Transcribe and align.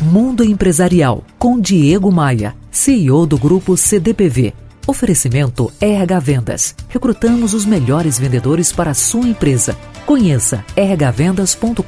Mundo 0.00 0.42
Empresarial, 0.42 1.22
com 1.38 1.60
Diego 1.60 2.10
Maia, 2.10 2.56
CEO 2.70 3.26
do 3.26 3.36
Grupo 3.36 3.76
CDPV. 3.76 4.54
Oferecimento 4.86 5.70
RH 5.78 6.18
Vendas. 6.20 6.74
Recrutamos 6.88 7.52
os 7.52 7.66
melhores 7.66 8.18
vendedores 8.18 8.72
para 8.72 8.92
a 8.92 8.94
sua 8.94 9.28
empresa. 9.28 9.76
Conheça 10.06 10.64
rhvendas.com.br 10.74 11.84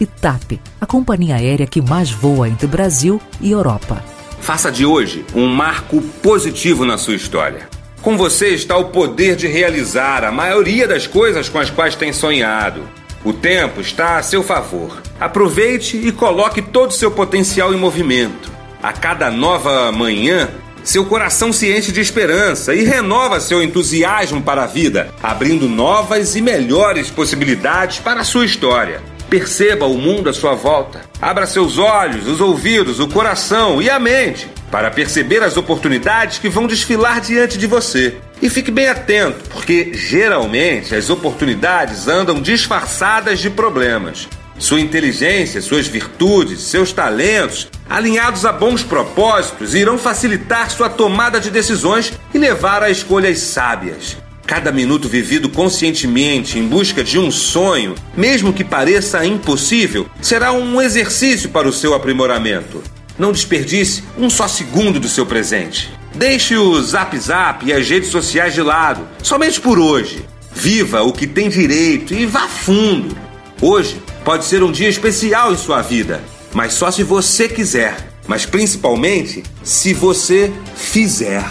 e 0.00 0.06
TAP, 0.06 0.52
a 0.80 0.86
companhia 0.86 1.36
aérea 1.36 1.66
que 1.66 1.82
mais 1.82 2.10
voa 2.10 2.48
entre 2.48 2.66
Brasil 2.66 3.20
e 3.42 3.50
Europa. 3.50 4.02
Faça 4.40 4.72
de 4.72 4.86
hoje 4.86 5.22
um 5.34 5.46
marco 5.46 6.00
positivo 6.22 6.86
na 6.86 6.96
sua 6.96 7.14
história. 7.14 7.68
Com 8.00 8.16
você 8.16 8.54
está 8.54 8.78
o 8.78 8.86
poder 8.86 9.36
de 9.36 9.46
realizar 9.46 10.24
a 10.24 10.32
maioria 10.32 10.88
das 10.88 11.06
coisas 11.06 11.46
com 11.46 11.58
as 11.58 11.68
quais 11.68 11.94
tem 11.94 12.10
sonhado. 12.10 12.88
O 13.22 13.34
tempo 13.34 13.82
está 13.82 14.16
a 14.16 14.22
seu 14.22 14.42
favor. 14.42 15.09
Aproveite 15.20 15.98
e 15.98 16.10
coloque 16.10 16.62
todo 16.62 16.90
o 16.90 16.94
seu 16.94 17.10
potencial 17.10 17.74
em 17.74 17.76
movimento. 17.76 18.50
A 18.82 18.92
cada 18.92 19.30
nova 19.30 19.92
manhã, 19.92 20.48
seu 20.82 21.04
coração 21.04 21.52
se 21.52 21.70
enche 21.70 21.92
de 21.92 22.00
esperança 22.00 22.74
e 22.74 22.82
renova 22.82 23.38
seu 23.38 23.62
entusiasmo 23.62 24.40
para 24.40 24.64
a 24.64 24.66
vida, 24.66 25.12
abrindo 25.22 25.68
novas 25.68 26.34
e 26.36 26.40
melhores 26.40 27.10
possibilidades 27.10 27.98
para 27.98 28.22
a 28.22 28.24
sua 28.24 28.46
história. 28.46 29.02
Perceba 29.28 29.86
o 29.86 29.98
mundo 29.98 30.30
à 30.30 30.32
sua 30.32 30.54
volta. 30.54 31.02
Abra 31.20 31.46
seus 31.46 31.76
olhos, 31.76 32.26
os 32.26 32.40
ouvidos, 32.40 32.98
o 32.98 33.06
coração 33.06 33.80
e 33.82 33.90
a 33.90 34.00
mente 34.00 34.48
para 34.70 34.90
perceber 34.90 35.42
as 35.42 35.56
oportunidades 35.56 36.38
que 36.38 36.48
vão 36.48 36.66
desfilar 36.66 37.20
diante 37.20 37.58
de 37.58 37.66
você. 37.66 38.16
E 38.40 38.48
fique 38.48 38.70
bem 38.70 38.88
atento, 38.88 39.50
porque 39.50 39.92
geralmente 39.92 40.94
as 40.94 41.10
oportunidades 41.10 42.08
andam 42.08 42.40
disfarçadas 42.40 43.40
de 43.40 43.50
problemas. 43.50 44.28
Sua 44.60 44.78
inteligência, 44.78 45.62
suas 45.62 45.86
virtudes, 45.86 46.60
seus 46.60 46.92
talentos, 46.92 47.66
alinhados 47.88 48.44
a 48.44 48.52
bons 48.52 48.82
propósitos, 48.82 49.74
irão 49.74 49.96
facilitar 49.96 50.70
sua 50.70 50.90
tomada 50.90 51.40
de 51.40 51.50
decisões 51.50 52.12
e 52.34 52.38
levar 52.38 52.82
a 52.82 52.90
escolhas 52.90 53.38
sábias. 53.38 54.18
Cada 54.46 54.70
minuto 54.70 55.08
vivido 55.08 55.48
conscientemente 55.48 56.58
em 56.58 56.68
busca 56.68 57.02
de 57.02 57.18
um 57.18 57.30
sonho, 57.30 57.94
mesmo 58.14 58.52
que 58.52 58.62
pareça 58.62 59.24
impossível, 59.24 60.06
será 60.20 60.52
um 60.52 60.80
exercício 60.80 61.48
para 61.48 61.66
o 61.66 61.72
seu 61.72 61.94
aprimoramento. 61.94 62.82
Não 63.18 63.32
desperdice 63.32 64.04
um 64.18 64.28
só 64.28 64.46
segundo 64.46 65.00
do 65.00 65.08
seu 65.08 65.24
presente. 65.24 65.90
Deixe 66.14 66.54
o 66.56 66.82
Zap 66.82 67.16
Zap 67.18 67.64
e 67.64 67.72
as 67.72 67.88
redes 67.88 68.10
sociais 68.10 68.52
de 68.52 68.60
lado, 68.60 69.08
somente 69.22 69.58
por 69.58 69.78
hoje. 69.78 70.22
Viva 70.52 71.02
o 71.02 71.14
que 71.14 71.26
tem 71.26 71.48
direito 71.48 72.12
e 72.12 72.26
vá 72.26 72.46
fundo. 72.46 73.29
Hoje 73.62 74.00
pode 74.24 74.46
ser 74.46 74.62
um 74.62 74.72
dia 74.72 74.88
especial 74.88 75.52
em 75.52 75.56
sua 75.56 75.82
vida, 75.82 76.22
mas 76.54 76.72
só 76.72 76.90
se 76.90 77.02
você 77.02 77.46
quiser. 77.46 78.08
Mas 78.26 78.46
principalmente 78.46 79.42
se 79.62 79.92
você 79.92 80.50
fizer. 80.74 81.44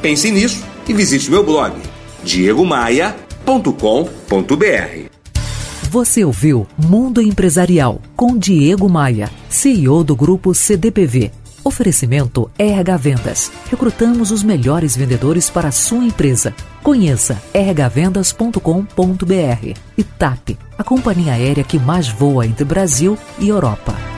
Pense 0.00 0.30
nisso 0.30 0.64
e 0.88 0.94
visite 0.94 1.30
meu 1.30 1.44
blog 1.44 1.76
diegomaia.com.br. 2.22 5.10
Você 5.90 6.24
ouviu 6.24 6.68
Mundo 6.78 7.20
Empresarial 7.20 8.00
com 8.14 8.38
Diego 8.38 8.88
Maia, 8.88 9.28
CEO 9.48 10.04
do 10.04 10.14
grupo 10.14 10.54
CDPV. 10.54 11.32
Oferecimento 11.70 12.50
RH 12.58 12.96
Vendas. 12.96 13.52
Recrutamos 13.70 14.32
os 14.32 14.42
melhores 14.42 14.96
vendedores 14.96 15.48
para 15.48 15.68
a 15.68 15.72
sua 15.72 16.02
empresa. 16.02 16.52
Conheça 16.82 17.40
rhvendas.com.br 17.54 19.78
e 19.96 20.02
TAP, 20.02 20.58
a 20.76 20.82
companhia 20.82 21.34
aérea 21.34 21.62
que 21.62 21.78
mais 21.78 22.08
voa 22.08 22.44
entre 22.44 22.64
Brasil 22.64 23.16
e 23.38 23.48
Europa. 23.48 24.09